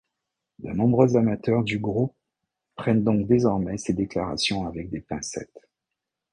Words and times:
De 0.57 0.71
nombreux 0.71 1.15
amateurs 1.15 1.63
du 1.63 1.77
groupe 1.77 2.15
prennent 2.75 3.03
donc 3.03 3.27
désormais 3.27 3.77
ses 3.77 3.93
déclarations 3.93 4.65
avec 4.65 4.89
des 4.89 4.99
pincettes. 4.99 5.69